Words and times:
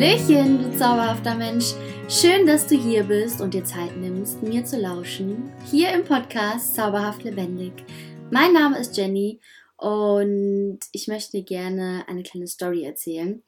Hallöchen, 0.00 0.62
du 0.62 0.78
zauberhafter 0.78 1.34
Mensch. 1.34 1.74
Schön, 2.08 2.46
dass 2.46 2.68
du 2.68 2.76
hier 2.76 3.02
bist 3.02 3.40
und 3.40 3.52
dir 3.52 3.64
Zeit 3.64 3.96
nimmst, 3.96 4.40
mir 4.44 4.64
zu 4.64 4.76
lauschen. 4.78 5.52
Hier 5.72 5.92
im 5.92 6.04
Podcast 6.04 6.76
Zauberhaft 6.76 7.24
Lebendig. 7.24 7.72
Mein 8.30 8.52
Name 8.52 8.78
ist 8.78 8.96
Jenny 8.96 9.40
und 9.76 10.78
ich 10.92 11.08
möchte 11.08 11.42
gerne 11.42 12.04
eine 12.06 12.22
kleine 12.22 12.46
Story 12.46 12.84
erzählen. 12.84 13.42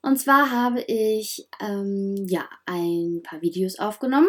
Und 0.00 0.20
zwar 0.20 0.52
habe 0.52 0.82
ich 0.82 1.48
ähm, 1.60 2.24
ja 2.28 2.48
ein 2.64 3.22
paar 3.24 3.42
Videos 3.42 3.80
aufgenommen, 3.80 4.28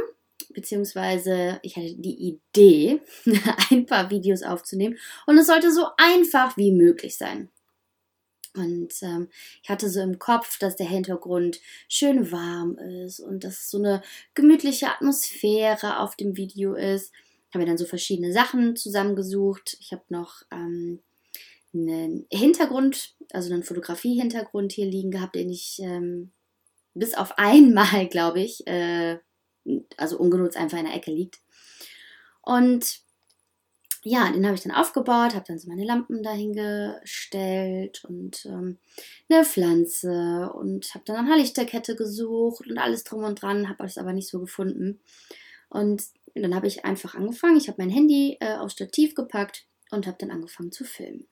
beziehungsweise 0.56 1.60
ich 1.62 1.78
hatte 1.78 1.94
die 1.96 2.40
Idee, 2.40 3.02
ein 3.70 3.86
paar 3.86 4.10
Videos 4.10 4.42
aufzunehmen 4.42 4.98
und 5.28 5.38
es 5.38 5.46
sollte 5.46 5.72
so 5.72 5.86
einfach 5.96 6.58
wie 6.58 6.72
möglich 6.72 7.16
sein. 7.16 7.52
Und 8.56 8.94
ähm, 9.02 9.30
ich 9.62 9.70
hatte 9.70 9.90
so 9.90 10.02
im 10.02 10.20
Kopf, 10.20 10.58
dass 10.60 10.76
der 10.76 10.88
Hintergrund 10.88 11.60
schön 11.88 12.32
warm 12.32 12.78
ist 12.78 13.20
und 13.20 13.44
dass 13.44 13.70
so 13.70 13.78
eine 13.78 14.02
gemütliche 14.34 14.88
Atmosphäre 14.88 16.00
auf 16.00 16.16
dem 16.16 16.36
Video 16.36 16.74
ist. 16.74 17.12
Habe 17.50 17.60
mir 17.60 17.66
dann 17.66 17.78
so 17.78 17.86
verschiedene 17.86 18.34
Sachen 18.34 18.76
zusammengesucht. 18.76 19.78
Ich 19.80 19.92
habe 19.92 20.04
noch 20.10 20.44
ähm, 20.52 21.00
einen 21.74 22.26
Hintergrund, 22.32 23.16
also 23.32 23.54
einen 23.54 23.64
Fotografie-Hintergrund 23.64 24.72
hier 24.72 24.86
liegen 24.86 25.12
gehabt, 25.12 25.36
den 25.36 25.50
ich 25.50 25.80
ähm, 25.82 26.32
bis 26.94 27.14
auf 27.14 27.38
einmal, 27.38 28.08
glaube 28.10 28.42
ich, 28.42 28.66
äh, 28.68 29.20
also 29.98 30.18
ungenutzt 30.18 30.58
einfach 30.58 30.80
in 30.80 30.86
der 30.86 30.96
Ecke 30.96 31.12
liegt. 31.12 31.40
Und 32.42 33.02
ja, 34.10 34.32
den 34.32 34.44
habe 34.46 34.56
ich 34.56 34.64
dann 34.64 34.74
aufgebaut, 34.74 35.36
habe 35.36 35.46
dann 35.48 35.60
so 35.60 35.70
meine 35.70 35.86
Lampen 35.86 36.24
dahingestellt 36.24 38.04
und 38.06 38.44
ähm, 38.48 38.80
eine 39.30 39.46
Pflanze 39.46 40.52
und 40.54 40.92
habe 40.96 41.06
dann 41.06 41.18
nach 41.18 41.26
einer 41.26 41.38
Lichterkette 41.38 41.96
gesucht 41.96 42.66
und 42.68 42.80
alles 42.80 43.04
drum 43.04 43.24
und 43.24 43.40
dran, 43.40 43.70
habe 43.70 43.84
es 43.86 44.00
aber 44.00 44.14
nicht 44.14 44.28
so 44.28 44.40
gefunden. 44.40 45.00
Und 45.70 46.04
dann 46.34 46.56
habe 46.56 46.66
ich 46.66 46.86
einfach 46.86 47.14
angefangen. 47.14 47.58
Ich 47.58 47.68
habe 47.68 47.80
mein 47.80 47.92
Handy 47.92 48.38
äh, 48.40 48.56
aufs 48.56 48.74
Stativ 48.74 49.14
gepackt 49.14 49.68
und 49.92 50.08
habe 50.08 50.18
dann 50.20 50.32
angefangen 50.32 50.72
zu 50.72 50.86
filmen. 50.86 51.28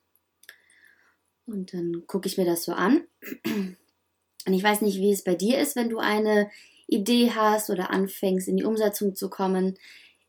Und 1.47 1.73
dann 1.73 2.03
gucke 2.06 2.28
ich 2.28 2.38
mir 2.38 2.45
das 2.45 2.64
so 2.64 2.73
an. 2.73 3.08
Und 3.44 4.53
ich 4.53 4.64
weiß 4.64 4.81
nicht, 4.81 5.00
wie 5.00 5.12
es 5.12 5.23
bei 5.23 5.34
dir 5.34 5.59
ist, 5.59 5.75
wenn 5.75 5.89
du 5.89 5.97
eine 5.97 6.52
Idee 6.86 7.31
hast 7.31 7.72
oder 7.72 7.89
anfängst, 7.89 8.47
in 8.47 8.58
die 8.58 8.66
Umsetzung 8.66 9.16
zu 9.16 9.31
kommen 9.31 9.80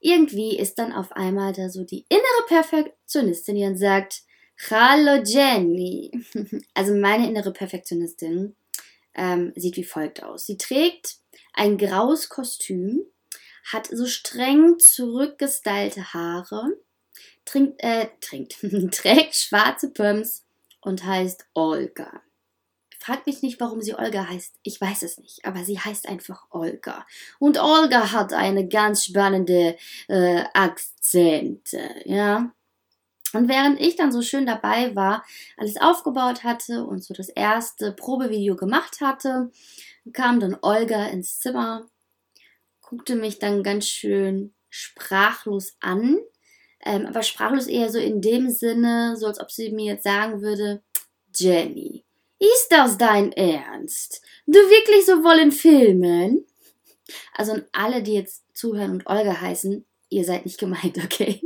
irgendwie 0.00 0.58
ist 0.58 0.78
dann 0.78 0.92
auf 0.92 1.12
einmal 1.12 1.52
da 1.52 1.68
so 1.68 1.84
die 1.84 2.06
innere 2.08 2.46
Perfektionistin, 2.46 3.56
die 3.56 3.62
dann 3.62 3.76
sagt, 3.76 4.22
Hallo 4.70 5.22
Jenny. 5.24 6.10
Also 6.74 6.94
meine 6.94 7.28
innere 7.28 7.52
Perfektionistin 7.52 8.56
ähm, 9.14 9.52
sieht 9.56 9.76
wie 9.76 9.84
folgt 9.84 10.22
aus. 10.22 10.46
Sie 10.46 10.58
trägt 10.58 11.16
ein 11.54 11.78
graues 11.78 12.28
Kostüm, 12.28 13.02
hat 13.72 13.86
so 13.86 14.06
streng 14.06 14.78
zurückgestylte 14.78 16.12
Haare, 16.12 16.76
trinkt, 17.44 17.82
äh, 17.82 18.08
trinkt, 18.20 18.58
trägt 18.92 19.36
schwarze 19.36 19.90
Pumps 19.90 20.44
und 20.80 21.04
heißt 21.04 21.46
Olga. 21.54 22.22
Frag 22.98 23.26
mich 23.26 23.42
nicht, 23.42 23.60
warum 23.60 23.80
sie 23.80 23.94
Olga 23.94 24.28
heißt. 24.28 24.56
Ich 24.62 24.80
weiß 24.80 25.02
es 25.02 25.18
nicht, 25.18 25.44
aber 25.44 25.64
sie 25.64 25.78
heißt 25.78 26.08
einfach 26.08 26.46
Olga. 26.50 27.06
Und 27.38 27.58
Olga 27.58 28.12
hat 28.12 28.32
eine 28.32 28.66
ganz 28.68 29.04
spannende 29.04 29.76
äh, 30.08 30.44
Akzente, 30.52 31.94
ja. 32.04 32.52
Und 33.34 33.48
während 33.48 33.80
ich 33.80 33.96
dann 33.96 34.10
so 34.10 34.22
schön 34.22 34.46
dabei 34.46 34.96
war, 34.96 35.24
alles 35.56 35.76
aufgebaut 35.76 36.44
hatte 36.44 36.84
und 36.84 37.04
so 37.04 37.14
das 37.14 37.28
erste 37.28 37.92
Probevideo 37.92 38.56
gemacht 38.56 39.00
hatte, 39.00 39.50
kam 40.12 40.40
dann 40.40 40.56
Olga 40.62 41.06
ins 41.06 41.38
Zimmer, 41.38 41.86
guckte 42.80 43.16
mich 43.16 43.38
dann 43.38 43.62
ganz 43.62 43.86
schön 43.86 44.54
sprachlos 44.70 45.76
an, 45.80 46.18
ähm, 46.84 47.06
aber 47.06 47.22
sprachlos 47.22 47.66
eher 47.66 47.90
so 47.90 47.98
in 47.98 48.22
dem 48.22 48.50
Sinne, 48.50 49.16
so 49.16 49.26
als 49.26 49.40
ob 49.40 49.50
sie 49.50 49.70
mir 49.70 49.94
jetzt 49.94 50.04
sagen 50.04 50.40
würde, 50.40 50.82
Jenny, 51.34 52.04
ist 52.38 52.68
das 52.70 52.98
dein 52.98 53.32
Ernst? 53.32 54.22
Du 54.46 54.58
wirklich 54.58 55.06
so 55.06 55.24
wollen 55.24 55.52
filmen? 55.52 56.44
Also 57.34 57.52
und 57.52 57.64
alle, 57.72 58.02
die 58.02 58.14
jetzt 58.14 58.44
zuhören 58.54 58.92
und 58.92 59.06
Olga 59.06 59.40
heißen, 59.40 59.84
ihr 60.10 60.24
seid 60.24 60.44
nicht 60.44 60.58
gemeint, 60.58 60.98
okay? 61.04 61.40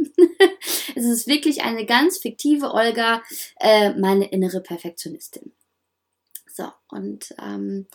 es 0.94 1.04
ist 1.04 1.26
wirklich 1.26 1.62
eine 1.62 1.86
ganz 1.86 2.18
fiktive 2.18 2.72
Olga, 2.72 3.22
äh, 3.60 3.94
meine 3.94 4.30
innere 4.30 4.60
Perfektionistin. 4.60 5.52
So, 6.52 6.70
und 6.90 7.34
ähm, 7.40 7.86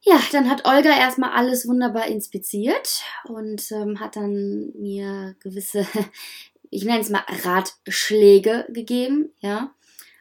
ja, 0.00 0.20
dann 0.32 0.48
hat 0.48 0.66
Olga 0.66 0.96
erstmal 0.96 1.30
alles 1.30 1.66
wunderbar 1.66 2.06
inspiziert 2.06 3.02
und 3.24 3.70
ähm, 3.72 4.00
hat 4.00 4.16
dann 4.16 4.72
mir 4.76 5.36
gewisse, 5.40 5.86
ich 6.70 6.84
nenne 6.84 7.00
es 7.00 7.10
mal 7.10 7.24
Ratschläge 7.26 8.66
gegeben, 8.70 9.32
ja. 9.40 9.74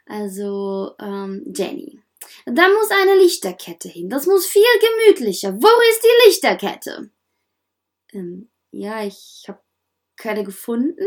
Also, 0.05 0.95
ähm, 0.99 1.51
Jenny. 1.55 1.99
Da 2.45 2.69
muss 2.69 2.89
eine 2.91 3.15
Lichterkette 3.15 3.89
hin. 3.89 4.09
Das 4.09 4.25
muss 4.25 4.45
viel 4.45 4.63
gemütlicher. 4.79 5.53
Wo 5.53 5.67
ist 5.89 6.03
die 6.03 6.27
Lichterkette? 6.27 7.09
Ähm, 8.13 8.49
ja, 8.71 9.03
ich 9.03 9.45
habe 9.47 9.61
keine 10.15 10.43
gefunden. 10.43 11.05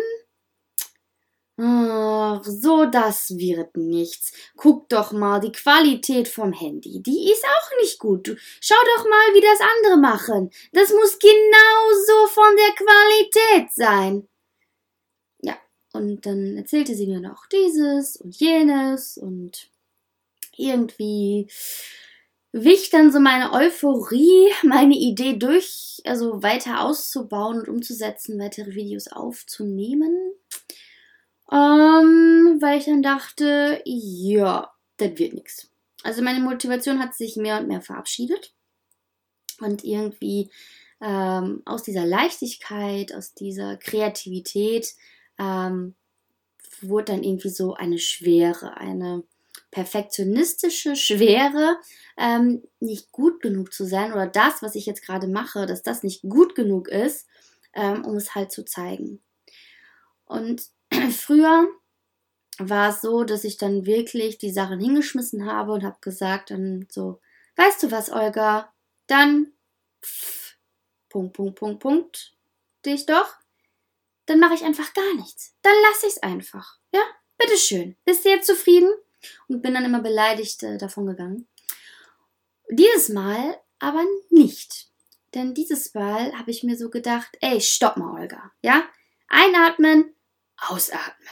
Ach, 1.60 2.44
so 2.44 2.86
das 2.86 3.36
wird 3.36 3.76
nichts. 3.76 4.32
Guck 4.56 4.88
doch 4.88 5.10
mal, 5.10 5.40
die 5.40 5.50
Qualität 5.50 6.28
vom 6.28 6.52
Handy, 6.52 7.02
die 7.02 7.32
ist 7.32 7.44
auch 7.44 7.80
nicht 7.80 7.98
gut. 7.98 8.36
Schau 8.60 8.76
doch 8.96 9.04
mal, 9.04 9.34
wie 9.34 9.40
das 9.40 9.58
andere 9.60 9.96
machen. 9.96 10.50
Das 10.72 10.90
muss 10.90 11.18
genauso 11.18 12.26
von 12.28 12.56
der 12.56 12.74
Qualität 12.76 13.72
sein. 13.72 14.28
Und 15.98 16.26
dann 16.26 16.56
erzählte 16.56 16.94
sie 16.94 17.06
mir 17.06 17.20
noch 17.20 17.46
dieses 17.46 18.16
und 18.16 18.38
jenes 18.38 19.18
und 19.18 19.68
irgendwie 20.56 21.50
wich 22.52 22.90
dann 22.90 23.12
so 23.12 23.18
meine 23.20 23.52
Euphorie, 23.52 24.48
meine 24.62 24.94
Idee 24.94 25.36
durch, 25.36 26.00
also 26.04 26.42
weiter 26.42 26.84
auszubauen 26.84 27.60
und 27.60 27.68
umzusetzen, 27.68 28.38
weitere 28.38 28.74
Videos 28.74 29.08
aufzunehmen. 29.08 30.16
Ähm, 31.50 32.58
weil 32.60 32.78
ich 32.78 32.84
dann 32.84 33.02
dachte, 33.02 33.82
ja, 33.84 34.70
das 34.98 35.18
wird 35.18 35.32
nichts. 35.32 35.70
Also 36.04 36.22
meine 36.22 36.40
Motivation 36.40 37.00
hat 37.00 37.14
sich 37.14 37.36
mehr 37.36 37.58
und 37.58 37.68
mehr 37.68 37.80
verabschiedet. 37.80 38.52
Und 39.60 39.82
irgendwie 39.82 40.50
ähm, 41.00 41.62
aus 41.64 41.82
dieser 41.82 42.06
Leichtigkeit, 42.06 43.12
aus 43.12 43.34
dieser 43.34 43.76
Kreativität 43.76 44.94
ähm, 45.38 45.94
wurde 46.80 47.12
dann 47.12 47.22
irgendwie 47.22 47.50
so 47.50 47.74
eine 47.74 47.98
Schwere, 47.98 48.76
eine 48.76 49.24
perfektionistische 49.70 50.96
Schwere, 50.96 51.76
ähm, 52.16 52.62
nicht 52.80 53.12
gut 53.12 53.40
genug 53.40 53.72
zu 53.72 53.84
sein 53.84 54.12
oder 54.12 54.26
das, 54.26 54.62
was 54.62 54.74
ich 54.74 54.86
jetzt 54.86 55.04
gerade 55.04 55.28
mache, 55.28 55.66
dass 55.66 55.82
das 55.82 56.02
nicht 56.02 56.22
gut 56.22 56.54
genug 56.54 56.88
ist, 56.88 57.26
ähm, 57.74 58.04
um 58.04 58.16
es 58.16 58.34
halt 58.34 58.50
zu 58.50 58.64
zeigen. 58.64 59.20
Und 60.24 60.68
früher 61.12 61.68
war 62.58 62.90
es 62.90 63.00
so, 63.00 63.24
dass 63.24 63.44
ich 63.44 63.56
dann 63.56 63.86
wirklich 63.86 64.38
die 64.38 64.50
Sachen 64.50 64.80
hingeschmissen 64.80 65.46
habe 65.46 65.72
und 65.72 65.84
habe 65.84 65.98
gesagt 66.00 66.50
dann 66.50 66.86
so, 66.90 67.20
weißt 67.56 67.82
du 67.82 67.90
was, 67.90 68.10
Olga, 68.10 68.72
dann 69.06 69.52
pff, 70.04 70.56
Punkt, 71.08 71.34
Punkt, 71.34 71.58
Punkt, 71.58 71.80
Punkt, 71.80 72.36
dich 72.84 73.06
doch 73.06 73.36
dann 74.28 74.40
mache 74.40 74.54
ich 74.54 74.62
einfach 74.62 74.92
gar 74.92 75.14
nichts. 75.14 75.54
Dann 75.62 75.74
lasse 75.88 76.06
ich 76.06 76.12
es 76.12 76.22
einfach. 76.22 76.78
Ja? 76.92 77.00
Bitteschön. 77.38 77.96
Bist 78.04 78.24
du 78.24 78.28
jetzt 78.28 78.46
zufrieden? 78.46 78.92
Und 79.48 79.62
bin 79.62 79.74
dann 79.74 79.84
immer 79.84 80.00
beleidigt 80.00 80.62
äh, 80.62 80.78
davon 80.78 81.06
gegangen. 81.06 81.48
Dieses 82.70 83.08
Mal 83.08 83.58
aber 83.78 84.04
nicht. 84.30 84.88
Denn 85.34 85.54
dieses 85.54 85.94
Mal 85.94 86.32
habe 86.38 86.50
ich 86.50 86.62
mir 86.62 86.76
so 86.76 86.90
gedacht, 86.90 87.36
ey, 87.40 87.60
stopp 87.60 87.96
mal, 87.96 88.20
Olga. 88.20 88.52
Ja? 88.62 88.84
Einatmen, 89.28 90.14
ausatmen. 90.56 91.28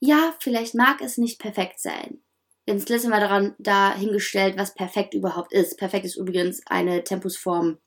Ja, 0.00 0.34
vielleicht 0.38 0.74
mag 0.74 1.00
es 1.00 1.18
nicht 1.18 1.40
perfekt 1.40 1.80
sein. 1.80 2.22
Jetzt 2.66 2.88
lassen 2.88 3.10
wir 3.10 3.20
daran 3.20 3.54
dahingestellt, 3.58 4.56
was 4.56 4.74
perfekt 4.74 5.14
überhaupt 5.14 5.52
ist. 5.52 5.76
Perfekt 5.76 6.06
ist 6.06 6.16
übrigens 6.16 6.62
eine 6.66 7.04
Tempusform 7.04 7.78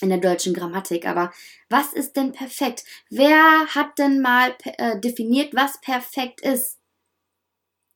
in 0.00 0.08
der 0.08 0.18
deutschen 0.18 0.54
Grammatik. 0.54 1.06
Aber 1.06 1.32
was 1.68 1.92
ist 1.92 2.16
denn 2.16 2.32
perfekt? 2.32 2.84
Wer 3.10 3.66
hat 3.74 3.98
denn 3.98 4.20
mal 4.20 4.54
äh, 4.64 4.98
definiert, 5.00 5.54
was 5.54 5.80
perfekt 5.80 6.40
ist? 6.40 6.78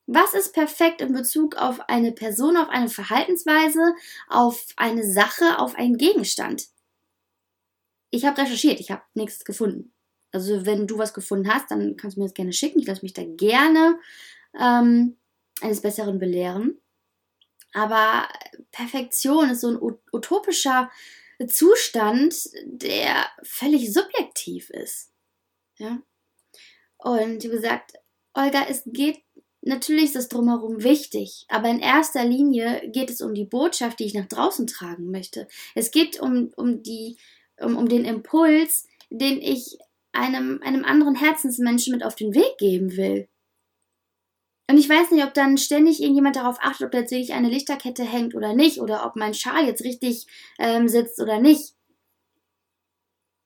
Was 0.06 0.34
ist 0.34 0.52
perfekt 0.52 1.00
in 1.00 1.12
Bezug 1.12 1.56
auf 1.56 1.88
eine 1.88 2.12
Person, 2.12 2.56
auf 2.56 2.68
eine 2.68 2.88
Verhaltensweise, 2.88 3.94
auf 4.28 4.66
eine 4.76 5.10
Sache, 5.10 5.58
auf 5.58 5.76
einen 5.76 5.96
Gegenstand? 5.96 6.66
Ich 8.10 8.26
habe 8.26 8.42
recherchiert, 8.42 8.80
ich 8.80 8.90
habe 8.90 9.02
nichts 9.14 9.44
gefunden. 9.44 9.94
Also 10.32 10.66
wenn 10.66 10.86
du 10.86 10.98
was 10.98 11.14
gefunden 11.14 11.52
hast, 11.52 11.70
dann 11.70 11.96
kannst 11.96 12.16
du 12.16 12.20
mir 12.20 12.26
das 12.26 12.34
gerne 12.34 12.52
schicken. 12.52 12.80
Ich 12.80 12.86
lasse 12.86 13.02
mich 13.02 13.12
da 13.12 13.22
gerne 13.24 13.98
ähm, 14.58 15.16
eines 15.60 15.80
Besseren 15.80 16.18
belehren. 16.18 16.78
Aber 17.72 18.28
Perfektion 18.70 19.50
ist 19.50 19.60
so 19.60 19.70
ein 19.70 19.98
utopischer 20.12 20.90
Zustand, 21.46 22.50
der 22.64 23.26
völlig 23.42 23.92
subjektiv 23.92 24.70
ist. 24.70 25.10
Ja. 25.78 26.02
Und 26.98 27.42
wie 27.42 27.48
gesagt, 27.48 27.94
Olga, 28.34 28.64
es 28.68 28.82
geht 28.86 29.22
natürlich 29.62 30.06
ist 30.06 30.16
das 30.16 30.28
drumherum 30.28 30.82
wichtig, 30.82 31.46
aber 31.48 31.68
in 31.68 31.78
erster 31.78 32.24
Linie 32.24 32.90
geht 32.90 33.10
es 33.10 33.20
um 33.20 33.34
die 33.34 33.44
Botschaft, 33.44 34.00
die 34.00 34.04
ich 34.04 34.14
nach 34.14 34.26
draußen 34.26 34.66
tragen 34.66 35.10
möchte. 35.10 35.48
Es 35.74 35.90
geht 35.90 36.20
um, 36.20 36.50
um, 36.56 36.82
die, 36.82 37.16
um, 37.58 37.76
um 37.76 37.88
den 37.88 38.04
Impuls, 38.04 38.86
den 39.10 39.40
ich 39.40 39.78
einem, 40.12 40.60
einem 40.62 40.84
anderen 40.84 41.14
Herzensmenschen 41.14 41.92
mit 41.92 42.04
auf 42.04 42.16
den 42.16 42.34
Weg 42.34 42.58
geben 42.58 42.96
will. 42.96 43.28
Und 44.72 44.78
ich 44.78 44.88
weiß 44.88 45.10
nicht, 45.10 45.22
ob 45.22 45.34
dann 45.34 45.58
ständig 45.58 46.00
irgendjemand 46.00 46.34
darauf 46.34 46.56
achtet, 46.62 46.86
ob 46.86 46.92
wirklich 46.94 47.34
eine 47.34 47.50
Lichterkette 47.50 48.04
hängt 48.04 48.34
oder 48.34 48.54
nicht, 48.54 48.80
oder 48.80 49.04
ob 49.04 49.16
mein 49.16 49.34
Schal 49.34 49.66
jetzt 49.66 49.84
richtig 49.84 50.26
ähm, 50.58 50.88
sitzt 50.88 51.20
oder 51.20 51.38
nicht. 51.40 51.74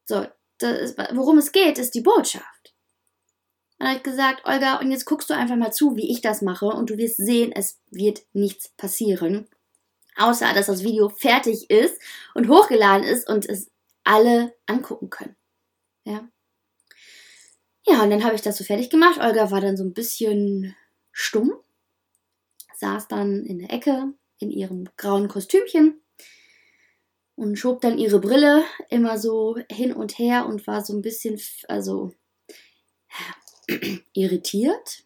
So, 0.05 0.25
ist, 0.63 0.97
worum 1.15 1.39
es 1.39 1.51
geht, 1.51 1.79
ist 1.79 1.97
die 1.97 2.01
Botschaft. 2.01 2.77
Und 3.81 3.87
er 3.87 3.95
hat 3.95 4.05
gesagt, 4.05 4.47
Olga, 4.47 4.79
und 4.79 4.93
jetzt 4.93 5.05
guckst 5.05 5.29
du 5.29 5.35
einfach 5.35 5.57
mal 5.57 5.73
zu, 5.73 5.97
wie 5.97 6.13
ich 6.13 6.21
das 6.21 6.43
mache, 6.43 6.67
und 6.67 6.91
du 6.91 6.97
wirst 6.97 7.17
sehen, 7.17 7.51
es 7.51 7.81
wird 7.91 8.23
nichts 8.33 8.69
passieren. 8.77 9.49
Außer, 10.15 10.55
dass 10.55 10.67
das 10.67 10.85
Video 10.85 11.09
fertig 11.09 11.69
ist 11.71 12.01
und 12.35 12.49
hochgeladen 12.49 13.05
ist 13.05 13.29
und 13.29 13.49
es 13.49 13.69
alle 14.05 14.55
angucken 14.67 15.11
können. 15.11 15.35
Ja. 16.05 16.29
Ja, 17.85 18.05
und 18.05 18.11
dann 18.11 18.23
habe 18.23 18.37
ich 18.37 18.43
das 18.43 18.59
so 18.59 18.63
fertig 18.63 18.91
gemacht. 18.91 19.19
Olga 19.21 19.51
war 19.51 19.61
dann 19.61 19.77
so 19.77 19.83
ein 19.83 19.93
bisschen 19.93 20.77
stumm, 21.19 21.55
saß 22.75 23.09
dann 23.09 23.47
in 23.47 23.59
der 23.59 23.73
Ecke 23.73 24.13
in 24.39 24.51
ihrem 24.51 24.87
grauen 24.99 25.29
Kostümchen 25.29 25.99
und 27.37 27.57
schob 27.57 27.81
dann 27.81 27.97
ihre 27.97 28.21
Brille 28.21 28.65
immer 28.91 29.19
so 29.19 29.57
hin 29.73 29.95
und 29.95 30.19
her 30.19 30.45
und 30.47 30.67
war 30.67 30.85
so 30.85 30.95
ein 30.95 31.01
bisschen, 31.01 31.41
also 31.69 32.13
irritiert. 34.13 35.05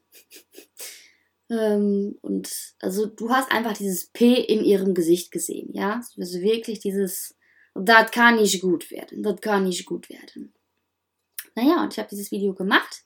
ähm, 1.49 2.19
und 2.23 2.75
also 2.81 3.07
du 3.07 3.31
hast 3.31 3.53
einfach 3.53 3.75
dieses 3.75 4.07
P 4.09 4.35
in 4.35 4.65
ihrem 4.65 4.95
Gesicht 4.95 5.31
gesehen, 5.31 5.73
ja? 5.73 6.03
Also 6.19 6.41
wirklich 6.41 6.81
dieses, 6.81 7.37
das 7.75 8.11
kann 8.11 8.35
nicht 8.35 8.61
gut 8.61 8.91
werden, 8.91 9.23
das 9.23 9.41
kann 9.41 9.63
nicht 9.63 9.87
gut 9.87 10.11
werden. 10.11 10.53
Naja, 11.55 11.85
und 11.85 11.93
ich 11.93 12.01
habe 12.01 12.09
dieses 12.09 12.33
Video 12.33 12.53
gemacht, 12.53 13.05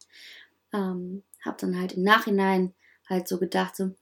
ähm, 0.72 1.22
habe 1.44 1.58
dann 1.60 1.78
halt 1.78 1.92
im 1.92 2.02
Nachhinein 2.02 2.74
halt 3.08 3.28
so 3.28 3.38
gedacht, 3.38 3.76
so, 3.76 3.84
hm, 3.84 3.94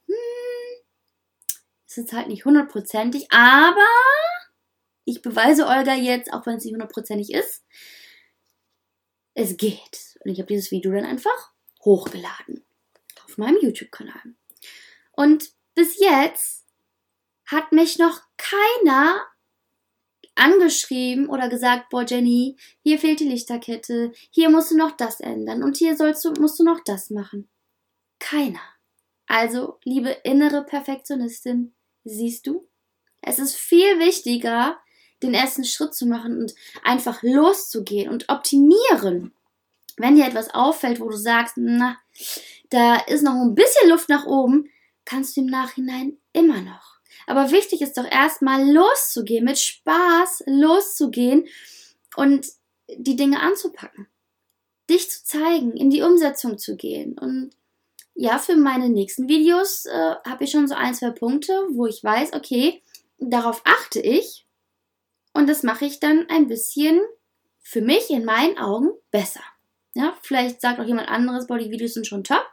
ist 1.87 1.97
jetzt 1.97 2.13
halt 2.13 2.27
nicht 2.27 2.45
hundertprozentig, 2.45 3.31
aber 3.31 3.87
ich 5.05 5.21
beweise 5.21 5.67
Olga 5.67 5.93
jetzt, 5.93 6.31
auch 6.31 6.45
wenn 6.45 6.57
es 6.57 6.63
nicht 6.63 6.73
hundertprozentig 6.73 7.33
ist, 7.33 7.63
es 9.33 9.57
geht. 9.57 10.17
Und 10.23 10.31
ich 10.31 10.39
habe 10.39 10.47
dieses 10.47 10.71
Video 10.71 10.91
dann 10.91 11.05
einfach 11.05 11.51
hochgeladen 11.83 12.63
auf 13.25 13.37
meinem 13.37 13.57
YouTube-Kanal. 13.61 14.35
Und 15.11 15.51
bis 15.75 15.99
jetzt 15.99 16.65
hat 17.45 17.71
mich 17.71 17.99
noch 17.99 18.21
keiner 18.37 19.25
angeschrieben 20.35 21.29
oder 21.29 21.49
gesagt, 21.49 21.89
boah 21.89 22.05
Jenny, 22.07 22.57
hier 22.81 22.97
fehlt 22.97 23.19
die 23.19 23.29
Lichterkette, 23.29 24.11
hier 24.31 24.49
musst 24.49 24.71
du 24.71 24.77
noch 24.77 24.95
das 24.97 25.19
ändern 25.19 25.63
und 25.63 25.77
hier 25.77 25.95
sollst 25.95 26.25
du, 26.25 26.31
musst 26.39 26.59
du 26.59 26.63
noch 26.63 26.79
das 26.83 27.09
machen. 27.09 27.49
Keiner. 28.19 28.61
Also, 29.27 29.79
liebe 29.83 30.09
innere 30.23 30.63
Perfektionistin, 30.63 31.73
siehst 32.03 32.47
du, 32.47 32.67
es 33.21 33.39
ist 33.39 33.55
viel 33.55 33.99
wichtiger, 33.99 34.77
den 35.21 35.33
ersten 35.33 35.63
Schritt 35.63 35.93
zu 35.93 36.05
machen 36.05 36.37
und 36.41 36.53
einfach 36.83 37.23
loszugehen 37.23 38.09
und 38.11 38.29
optimieren. 38.29 39.33
Wenn 39.97 40.15
dir 40.15 40.25
etwas 40.25 40.53
auffällt, 40.53 40.99
wo 40.99 41.07
du 41.09 41.15
sagst, 41.15 41.55
na, 41.55 41.97
da 42.69 42.97
ist 42.97 43.23
noch 43.23 43.33
ein 43.33 43.55
bisschen 43.55 43.89
Luft 43.89 44.09
nach 44.09 44.25
oben, 44.25 44.69
kannst 45.05 45.37
du 45.37 45.41
im 45.41 45.47
Nachhinein 45.47 46.17
immer 46.33 46.61
noch. 46.61 46.93
Aber 47.27 47.51
wichtig 47.51 47.81
ist 47.81 47.97
doch 47.97 48.09
erstmal 48.09 48.69
loszugehen, 48.69 49.45
mit 49.45 49.59
Spaß 49.59 50.43
loszugehen 50.47 51.47
und 52.15 52.47
die 52.89 53.15
Dinge 53.15 53.39
anzupacken. 53.39 54.07
Dich 54.89 55.09
zu 55.09 55.23
zeigen, 55.23 55.77
in 55.77 55.89
die 55.89 56.01
Umsetzung 56.01 56.57
zu 56.57 56.75
gehen 56.75 57.17
und 57.17 57.51
ja, 58.15 58.37
für 58.37 58.55
meine 58.55 58.89
nächsten 58.89 59.27
Videos 59.27 59.85
äh, 59.85 60.15
habe 60.25 60.43
ich 60.43 60.51
schon 60.51 60.67
so 60.67 60.75
ein, 60.75 60.93
zwei 60.93 61.11
Punkte, 61.11 61.53
wo 61.71 61.87
ich 61.87 62.03
weiß, 62.03 62.33
okay, 62.33 62.81
darauf 63.17 63.61
achte 63.65 63.99
ich 63.99 64.45
und 65.33 65.47
das 65.47 65.63
mache 65.63 65.85
ich 65.85 65.99
dann 65.99 66.27
ein 66.29 66.47
bisschen 66.47 67.01
für 67.61 67.81
mich 67.81 68.09
in 68.09 68.25
meinen 68.25 68.57
Augen 68.57 68.91
besser. 69.11 69.43
Ja, 69.95 70.17
vielleicht 70.21 70.61
sagt 70.61 70.79
auch 70.79 70.85
jemand 70.85 71.09
anderes, 71.09 71.47
boah, 71.47 71.57
die 71.57 71.71
Videos 71.71 71.93
sind 71.93 72.07
schon 72.07 72.23
top. 72.23 72.45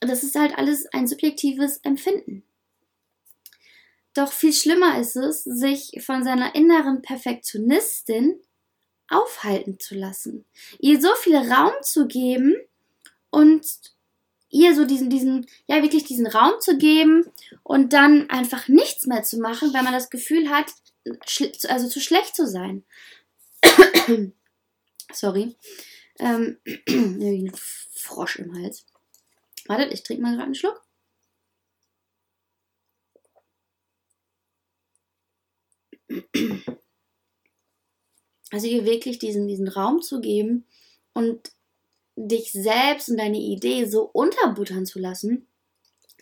Das 0.00 0.22
ist 0.22 0.34
halt 0.34 0.56
alles 0.56 0.86
ein 0.86 1.06
subjektives 1.06 1.78
Empfinden. 1.78 2.42
Doch 4.14 4.32
viel 4.32 4.52
schlimmer 4.52 4.98
ist 4.98 5.16
es, 5.16 5.44
sich 5.44 5.92
von 6.04 6.24
seiner 6.24 6.54
inneren 6.54 7.02
Perfektionistin 7.02 8.40
aufhalten 9.08 9.78
zu 9.78 9.94
lassen, 9.94 10.44
ihr 10.78 11.00
so 11.00 11.14
viel 11.16 11.36
Raum 11.36 11.72
zu 11.82 12.06
geben 12.06 12.56
und 13.30 13.64
ihr 14.50 14.74
so 14.74 14.84
diesen, 14.84 15.10
diesen, 15.10 15.46
ja, 15.66 15.82
wirklich 15.82 16.04
diesen 16.04 16.26
Raum 16.26 16.60
zu 16.60 16.76
geben 16.76 17.24
und 17.62 17.92
dann 17.92 18.28
einfach 18.30 18.68
nichts 18.68 19.06
mehr 19.06 19.22
zu 19.22 19.38
machen, 19.38 19.72
weil 19.72 19.82
man 19.82 19.92
das 19.92 20.10
Gefühl 20.10 20.50
hat, 20.50 20.66
also 21.68 21.88
zu 21.88 22.00
schlecht 22.00 22.34
zu 22.36 22.46
sein. 22.46 22.84
Sorry. 25.12 25.56
Ähm, 26.18 26.58
wie 26.64 27.48
ein 27.48 27.52
Frosch 27.54 28.36
im 28.36 28.54
Hals. 28.54 28.84
Wartet, 29.66 29.92
ich 29.92 30.02
trinke 30.02 30.22
mal 30.22 30.32
gerade 30.32 30.44
einen 30.44 30.54
Schluck. 30.54 30.82
Also 38.50 38.66
ihr 38.66 38.84
wirklich 38.84 39.20
diesen, 39.20 39.46
diesen 39.46 39.68
Raum 39.68 40.02
zu 40.02 40.20
geben 40.20 40.66
und 41.14 41.52
dich 42.28 42.52
selbst 42.52 43.08
und 43.08 43.16
deine 43.16 43.38
Idee 43.38 43.86
so 43.86 44.02
unterbuttern 44.02 44.86
zu 44.86 44.98
lassen, 44.98 45.46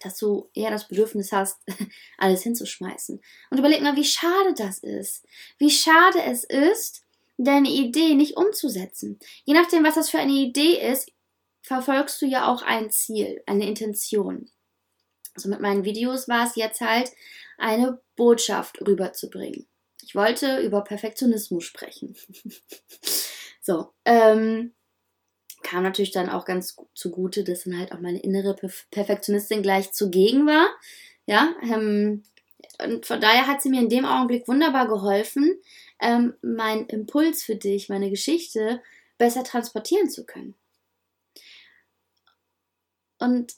dass 0.02 0.18
du 0.18 0.48
eher 0.54 0.70
das 0.70 0.88
Bedürfnis 0.88 1.32
hast, 1.32 1.58
alles 2.18 2.42
hinzuschmeißen. 2.42 3.20
Und 3.50 3.58
überleg 3.58 3.82
mal, 3.82 3.96
wie 3.96 4.04
schade 4.04 4.54
das 4.56 4.78
ist. 4.78 5.24
Wie 5.58 5.70
schade 5.70 6.22
es 6.22 6.44
ist, 6.44 7.02
deine 7.36 7.70
Idee 7.70 8.14
nicht 8.14 8.36
umzusetzen. 8.36 9.18
Je 9.44 9.54
nachdem, 9.54 9.84
was 9.84 9.94
das 9.94 10.10
für 10.10 10.18
eine 10.18 10.32
Idee 10.32 10.90
ist, 10.90 11.10
verfolgst 11.62 12.20
du 12.22 12.26
ja 12.26 12.52
auch 12.52 12.62
ein 12.62 12.90
Ziel, 12.90 13.42
eine 13.46 13.66
Intention. 13.66 14.50
Also 15.34 15.48
mit 15.48 15.60
meinen 15.60 15.84
Videos 15.84 16.28
war 16.28 16.46
es 16.46 16.56
jetzt 16.56 16.80
halt, 16.80 17.12
eine 17.58 18.00
Botschaft 18.16 18.80
rüberzubringen. 18.86 19.66
Ich 20.02 20.14
wollte 20.14 20.58
über 20.60 20.82
Perfektionismus 20.82 21.64
sprechen. 21.64 22.16
so, 23.60 23.92
ähm, 24.04 24.74
kam 25.62 25.82
natürlich 25.82 26.12
dann 26.12 26.28
auch 26.28 26.44
ganz 26.44 26.76
zugute, 26.94 27.44
dass 27.44 27.64
dann 27.64 27.78
halt 27.78 27.92
auch 27.92 28.00
meine 28.00 28.20
innere 28.20 28.56
Perfektionistin 28.90 29.62
gleich 29.62 29.92
zugegen 29.92 30.46
war. 30.46 30.68
Ja, 31.26 31.54
ähm, 31.62 32.22
und 32.82 33.06
von 33.06 33.20
daher 33.20 33.46
hat 33.46 33.60
sie 33.60 33.70
mir 33.70 33.80
in 33.80 33.88
dem 33.88 34.04
Augenblick 34.04 34.46
wunderbar 34.48 34.88
geholfen, 34.88 35.60
ähm, 36.00 36.34
meinen 36.42 36.86
Impuls 36.86 37.42
für 37.42 37.56
dich, 37.56 37.88
meine 37.88 38.10
Geschichte 38.10 38.80
besser 39.18 39.44
transportieren 39.44 40.08
zu 40.08 40.24
können. 40.24 40.54
Und 43.18 43.54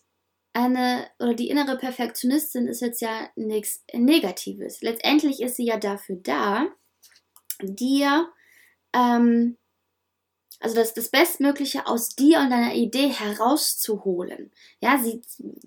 eine 0.52 1.07
oder 1.19 1.35
die 1.35 1.49
innere 1.49 1.76
Perfektionistin 1.76 2.66
ist 2.66 2.80
jetzt 2.80 3.00
ja 3.00 3.28
nichts 3.37 3.85
Negatives. 3.92 4.80
Letztendlich 4.80 5.40
ist 5.40 5.57
sie 5.57 5.66
ja 5.66 5.76
dafür 5.76 6.16
da, 6.16 6.66
dir 7.62 8.33
ähm, 8.95 9.57
also 10.61 10.75
das, 10.75 10.93
das 10.93 11.09
Bestmögliche 11.09 11.87
aus 11.87 12.11
dir 12.11 12.38
und 12.40 12.50
deiner 12.50 12.75
Idee 12.75 13.09
herauszuholen. 13.09 14.52
Ja, 14.81 14.99
sie 14.99 15.23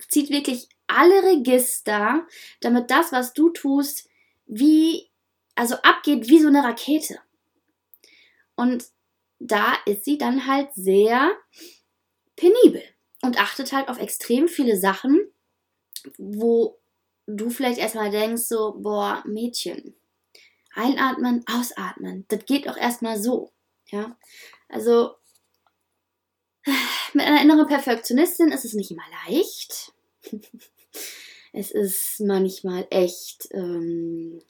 zieht 0.08 0.30
wirklich 0.30 0.70
alle 0.86 1.24
Register, 1.24 2.28
damit 2.62 2.92
das, 2.92 3.12
was 3.12 3.34
du 3.34 3.50
tust, 3.50 4.08
wie, 4.46 5.10
also 5.56 5.76
abgeht 5.78 6.30
wie 6.30 6.40
so 6.40 6.48
eine 6.48 6.64
Rakete. 6.64 7.20
Und 8.56 8.86
da 9.40 9.74
ist 9.88 10.06
sie 10.06 10.20
dann 10.20 10.46
halt 10.46 10.70
sehr 10.76 11.36
penibel 12.36 12.84
und 13.24 13.42
achtet 13.42 13.74
halt 13.74 13.90
auf 13.90 14.00
extrem 14.00 14.48
viele 14.48 14.78
Sachen, 14.78 15.20
wo 16.18 16.80
du 17.26 17.50
vielleicht 17.50 17.80
erstmal 17.80 18.12
denkst, 18.12 18.44
so, 18.44 18.76
boah, 18.78 19.24
Mädchen, 19.26 19.96
einatmen, 20.76 21.44
ausatmen, 21.52 22.26
das 22.28 22.46
geht 22.46 22.70
auch 22.70 22.78
erstmal 22.78 23.20
so. 23.20 23.52
Ja, 23.88 24.18
also 24.74 25.16
mit 27.14 27.26
einer 27.26 27.42
inneren 27.42 27.68
Perfektionistin 27.68 28.52
ist 28.52 28.66
es 28.66 28.74
nicht 28.74 28.92
immer 28.92 29.06
leicht. 29.28 29.94
Es 31.56 31.70
ist 31.70 32.20
manchmal 32.20 32.88
echt 32.90 33.48
ähm, 33.52 34.42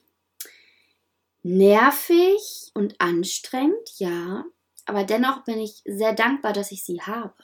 nervig 1.42 2.70
und 2.72 2.98
anstrengend, 2.98 3.98
ja. 3.98 4.46
Aber 4.86 5.04
dennoch 5.04 5.44
bin 5.44 5.58
ich 5.58 5.82
sehr 5.84 6.14
dankbar, 6.14 6.54
dass 6.54 6.72
ich 6.72 6.82
sie 6.82 7.02
habe. 7.02 7.34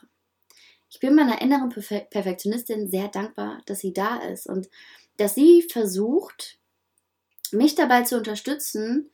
Ich 0.89 0.99
bin 0.99 1.15
meiner 1.15 1.43
inneren 1.43 1.69
Perfektionistin 1.69 2.91
sehr 2.91 3.09
dankbar, 3.09 3.61
dass 3.67 3.81
sie 3.81 3.93
da 3.93 4.17
ist 4.23 4.47
und 4.47 4.71
dass 5.19 5.35
sie 5.35 5.63
versucht, 5.71 6.59
mich 7.53 7.75
dabei 7.75 8.05
zu 8.05 8.17
unterstützen, 8.17 9.11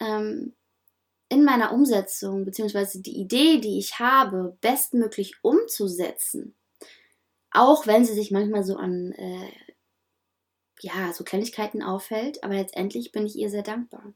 ähm, 0.00 0.54
in 1.30 1.44
meiner 1.44 1.72
Umsetzung, 1.72 2.44
beziehungsweise 2.44 3.00
die 3.00 3.16
Idee, 3.16 3.58
die 3.58 3.78
ich 3.78 3.98
habe, 3.98 4.58
bestmöglich 4.60 5.36
umzusetzen. 5.42 6.54
Auch 7.52 7.86
wenn 7.86 8.04
sie 8.04 8.14
sich 8.14 8.30
manchmal 8.30 8.64
so 8.64 8.76
an 8.76 9.12
äh, 9.12 9.50
ja, 10.82 11.12
so 11.12 11.24
Kleinigkeiten 11.24 11.82
auffällt, 11.82 12.42
aber 12.42 12.54
letztendlich 12.54 13.12
bin 13.12 13.26
ich 13.26 13.36
ihr 13.36 13.50
sehr 13.50 13.62
dankbar. 13.62 14.12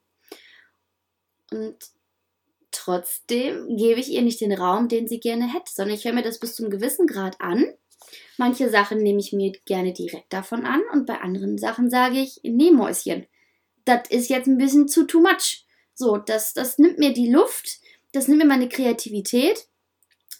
Und 1.50 1.76
trotzdem 2.70 3.76
gebe 3.76 4.00
ich 4.00 4.10
ihr 4.10 4.22
nicht 4.22 4.40
den 4.40 4.52
Raum, 4.52 4.88
den 4.88 5.06
sie 5.06 5.20
gerne 5.20 5.52
hätte, 5.52 5.70
sondern 5.72 5.96
ich 5.96 6.04
höre 6.04 6.12
mir 6.12 6.22
das 6.22 6.40
bis 6.40 6.56
zum 6.56 6.70
gewissen 6.70 7.06
Grad 7.06 7.40
an. 7.40 7.64
Manche 8.36 8.68
Sachen 8.68 8.98
nehme 8.98 9.20
ich 9.20 9.32
mir 9.32 9.52
gerne 9.64 9.92
direkt 9.92 10.32
davon 10.32 10.66
an 10.66 10.82
und 10.92 11.06
bei 11.06 11.20
anderen 11.20 11.58
Sachen 11.58 11.90
sage 11.90 12.18
ich, 12.18 12.40
nee, 12.42 12.70
Mäuschen, 12.70 13.26
das 13.84 14.08
ist 14.10 14.28
jetzt 14.28 14.46
ein 14.46 14.58
bisschen 14.58 14.88
zu 14.88 15.06
too 15.06 15.20
much. 15.20 15.63
So, 15.94 16.16
das, 16.16 16.54
das 16.54 16.78
nimmt 16.78 16.98
mir 16.98 17.12
die 17.12 17.30
Luft, 17.30 17.80
das 18.12 18.28
nimmt 18.28 18.42
mir 18.42 18.48
meine 18.48 18.68
Kreativität, 18.68 19.68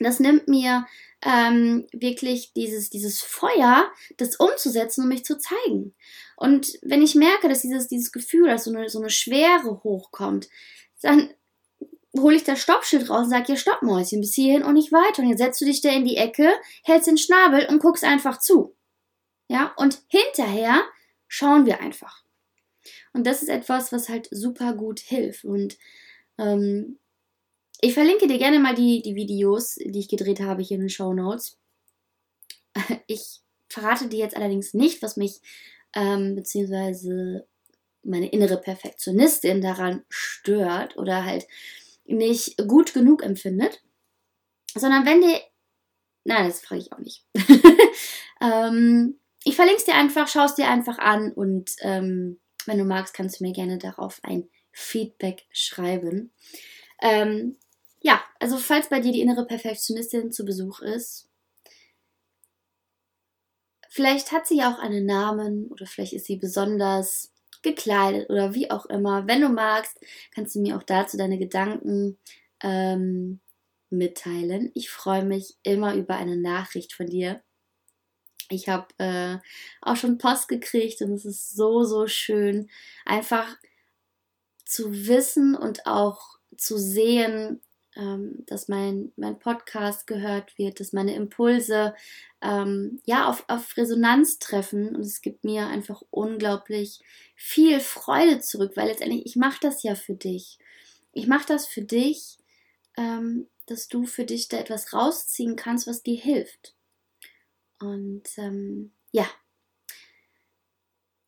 das 0.00 0.20
nimmt 0.20 0.48
mir 0.48 0.86
ähm, 1.22 1.86
wirklich 1.92 2.52
dieses, 2.52 2.90
dieses 2.90 3.20
Feuer, 3.22 3.90
das 4.16 4.36
umzusetzen 4.36 5.02
und 5.02 5.08
mich 5.08 5.24
zu 5.24 5.38
zeigen. 5.38 5.94
Und 6.36 6.78
wenn 6.82 7.02
ich 7.02 7.14
merke, 7.14 7.48
dass 7.48 7.62
dieses, 7.62 7.88
dieses 7.88 8.12
Gefühl, 8.12 8.48
dass 8.48 8.64
so 8.64 8.72
eine, 8.72 8.88
so 8.88 8.98
eine 8.98 9.10
Schwere 9.10 9.82
hochkommt, 9.84 10.48
dann 11.00 11.30
hole 12.16 12.36
ich 12.36 12.44
das 12.44 12.60
Stoppschild 12.60 13.08
raus 13.10 13.24
und 13.24 13.30
sage, 13.30 13.52
ja, 13.52 13.56
stopp, 13.56 13.82
Mäuschen, 13.82 14.20
bis 14.20 14.34
hierhin 14.34 14.62
und 14.62 14.74
nicht 14.74 14.92
weiter. 14.92 15.22
Und 15.22 15.28
jetzt 15.28 15.38
setzt 15.38 15.60
du 15.60 15.64
dich 15.64 15.80
da 15.80 15.90
in 15.90 16.04
die 16.04 16.16
Ecke, 16.16 16.52
hältst 16.84 17.08
den 17.08 17.18
Schnabel 17.18 17.66
und 17.66 17.80
guckst 17.80 18.04
einfach 18.04 18.38
zu. 18.38 18.76
Ja, 19.48 19.72
und 19.76 20.02
hinterher 20.08 20.82
schauen 21.28 21.66
wir 21.66 21.80
einfach. 21.80 22.23
Und 23.12 23.26
das 23.26 23.42
ist 23.42 23.48
etwas, 23.48 23.92
was 23.92 24.08
halt 24.08 24.28
super 24.30 24.74
gut 24.74 25.00
hilft. 25.00 25.44
Und 25.44 25.78
ähm, 26.38 26.98
ich 27.80 27.94
verlinke 27.94 28.26
dir 28.26 28.38
gerne 28.38 28.58
mal 28.58 28.74
die, 28.74 29.02
die 29.02 29.14
Videos, 29.14 29.74
die 29.76 29.98
ich 29.98 30.08
gedreht 30.08 30.40
habe 30.40 30.62
hier 30.62 30.76
in 30.76 30.82
den 30.82 30.90
Show 30.90 31.12
Notes. 31.12 31.58
Ich 33.06 33.40
verrate 33.68 34.08
dir 34.08 34.18
jetzt 34.18 34.36
allerdings 34.36 34.72
nicht, 34.72 35.02
was 35.02 35.16
mich 35.16 35.40
ähm, 35.94 36.34
beziehungsweise 36.34 37.46
meine 38.02 38.28
innere 38.28 38.56
Perfektionistin 38.56 39.60
daran 39.60 40.04
stört 40.08 40.96
oder 40.96 41.24
halt 41.24 41.46
nicht 42.04 42.56
gut 42.68 42.94
genug 42.94 43.22
empfindet, 43.22 43.82
sondern 44.74 45.06
wenn 45.06 45.20
dir, 45.20 45.40
nein, 46.24 46.46
das 46.46 46.60
frage 46.60 46.82
ich 46.82 46.92
auch 46.92 46.98
nicht. 46.98 47.24
ähm, 48.40 49.18
ich 49.44 49.56
verlinke 49.56 49.78
es 49.78 49.84
dir 49.84 49.94
einfach, 49.94 50.28
schau 50.28 50.44
es 50.44 50.54
dir 50.54 50.68
einfach 50.68 50.98
an 50.98 51.32
und 51.32 51.76
ähm, 51.80 52.40
wenn 52.66 52.78
du 52.78 52.84
magst, 52.84 53.14
kannst 53.14 53.40
du 53.40 53.44
mir 53.44 53.52
gerne 53.52 53.78
darauf 53.78 54.20
ein 54.22 54.48
Feedback 54.72 55.46
schreiben. 55.50 56.32
Ähm, 57.00 57.56
ja, 58.00 58.22
also 58.40 58.58
falls 58.58 58.88
bei 58.88 59.00
dir 59.00 59.12
die 59.12 59.20
innere 59.20 59.46
Perfektionistin 59.46 60.32
zu 60.32 60.44
Besuch 60.44 60.80
ist, 60.80 61.28
vielleicht 63.88 64.32
hat 64.32 64.46
sie 64.46 64.58
ja 64.58 64.74
auch 64.74 64.78
einen 64.78 65.06
Namen 65.06 65.68
oder 65.68 65.86
vielleicht 65.86 66.12
ist 66.12 66.26
sie 66.26 66.36
besonders 66.36 67.32
gekleidet 67.62 68.28
oder 68.30 68.54
wie 68.54 68.70
auch 68.70 68.86
immer. 68.86 69.26
Wenn 69.26 69.40
du 69.40 69.48
magst, 69.48 69.98
kannst 70.34 70.54
du 70.54 70.60
mir 70.60 70.76
auch 70.76 70.82
dazu 70.82 71.16
deine 71.16 71.38
Gedanken 71.38 72.18
ähm, 72.62 73.40
mitteilen. 73.90 74.70
Ich 74.74 74.90
freue 74.90 75.24
mich 75.24 75.56
immer 75.62 75.94
über 75.94 76.16
eine 76.16 76.36
Nachricht 76.36 76.92
von 76.92 77.06
dir. 77.06 77.42
Ich 78.50 78.68
habe 78.68 78.86
äh, 78.98 79.38
auch 79.80 79.96
schon 79.96 80.18
Post 80.18 80.48
gekriegt 80.48 81.00
und 81.02 81.12
es 81.12 81.24
ist 81.24 81.54
so, 81.54 81.84
so 81.84 82.06
schön, 82.06 82.68
einfach 83.04 83.56
zu 84.64 85.06
wissen 85.06 85.54
und 85.54 85.86
auch 85.86 86.38
zu 86.56 86.78
sehen, 86.78 87.60
ähm, 87.96 88.44
dass 88.46 88.68
mein, 88.68 89.12
mein 89.16 89.38
Podcast 89.38 90.06
gehört 90.06 90.58
wird, 90.58 90.80
dass 90.80 90.92
meine 90.92 91.14
Impulse 91.14 91.94
ähm, 92.42 93.00
ja 93.04 93.28
auf, 93.28 93.44
auf 93.48 93.76
Resonanz 93.76 94.38
treffen 94.38 94.94
und 94.94 95.02
es 95.02 95.22
gibt 95.22 95.44
mir 95.44 95.68
einfach 95.68 96.02
unglaublich 96.10 97.00
viel 97.36 97.80
Freude 97.80 98.40
zurück, 98.40 98.72
weil 98.74 98.88
letztendlich 98.88 99.26
ich 99.26 99.36
mache 99.36 99.58
das 99.60 99.82
ja 99.82 99.94
für 99.94 100.14
dich. 100.14 100.58
Ich 101.12 101.26
mache 101.28 101.46
das 101.46 101.66
für 101.66 101.82
dich, 101.82 102.38
ähm, 102.96 103.48
dass 103.66 103.88
du 103.88 104.06
für 104.06 104.24
dich 104.24 104.48
da 104.48 104.58
etwas 104.58 104.92
rausziehen 104.92 105.56
kannst, 105.56 105.86
was 105.86 106.02
dir 106.02 106.18
hilft. 106.18 106.73
Und 107.80 108.24
ähm, 108.38 108.92
ja, 109.12 109.26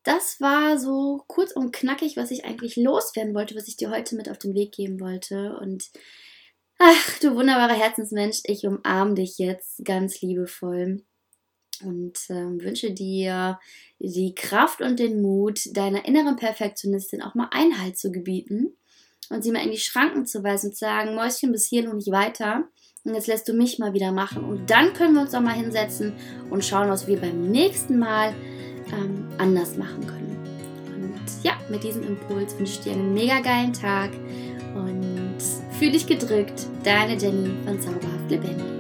das 0.03 0.41
war 0.41 0.79
so 0.79 1.25
kurz 1.27 1.53
und 1.53 1.73
knackig, 1.73 2.17
was 2.17 2.31
ich 2.31 2.45
eigentlich 2.45 2.77
loswerden 2.77 3.35
wollte, 3.35 3.57
was 3.57 3.69
ich 3.69 3.77
dir 3.77 3.91
heute 3.91 4.15
mit 4.17 4.29
auf 4.29 4.39
den 4.39 4.55
Weg 4.55 4.73
geben 4.73 5.01
wollte. 5.01 5.59
Und 5.61 5.91
Ach, 6.79 7.19
du 7.21 7.35
wunderbarer 7.35 7.73
Herzensmensch, 7.73 8.41
ich 8.45 8.67
umarme 8.67 9.15
dich 9.15 9.39
jetzt 9.39 9.83
ganz 9.83 10.21
liebevoll 10.21 11.03
und 11.83 12.19
äh, 12.29 12.35
wünsche 12.35 12.93
dir 12.93 13.59
die 13.99 14.35
Kraft 14.35 14.83
und 14.83 14.99
den 14.99 15.23
Mut, 15.23 15.75
deiner 15.75 16.05
inneren 16.05 16.37
Perfektionistin 16.37 17.23
auch 17.23 17.35
mal 17.35 17.49
Einhalt 17.51 17.97
zu 17.97 18.13
gebieten 18.13 18.77
und 19.31 19.43
sie 19.43 19.53
mal 19.53 19.65
in 19.65 19.71
die 19.71 19.79
Schranken 19.79 20.27
zu 20.27 20.45
weisen 20.45 20.69
und 20.69 20.75
zu 20.75 20.81
sagen, 20.81 21.15
Mäuschen, 21.15 21.51
bis 21.51 21.67
hier 21.67 21.89
und 21.89 21.97
nicht 21.97 22.13
weiter. 22.13 22.69
Und 23.07 23.15
jetzt 23.15 23.29
lässt 23.29 23.49
du 23.49 23.53
mich 23.53 23.79
mal 23.79 23.95
wieder 23.95 24.13
machen. 24.13 24.45
Und 24.45 24.69
dann 24.69 24.93
können 24.93 25.15
wir 25.15 25.23
uns 25.23 25.35
auch 25.35 25.41
mal 25.41 25.55
hinsetzen 25.55 26.13
und 26.51 26.65
schauen, 26.65 26.89
was 26.89 27.07
wir 27.07 27.19
beim 27.19 27.51
nächsten 27.51 27.99
Mal 27.99 28.35
ähm, 28.93 29.29
anders 29.39 29.77
machen 29.77 30.07
können. 30.07 30.37
Und 30.95 31.45
ja, 31.45 31.53
mit 31.71 31.85
diesem 31.85 32.03
Impuls 32.03 32.59
wünsche 32.59 32.73
ich 32.73 32.81
dir 32.81 32.93
einen 32.93 33.15
mega 33.15 33.41
geilen 33.41 33.73
Tag 33.73 34.11
und 34.75 35.07
Fühl 35.79 35.93
dich 35.93 36.07
gedrückt, 36.07 36.69
deine 36.85 37.19
Jenny 37.19 37.51
von 37.67 37.79
Zauberhaft 37.79 38.31
Lebendig. 38.31 38.76